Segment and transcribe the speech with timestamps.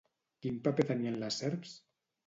[0.45, 1.81] Quin paper tenien les serps?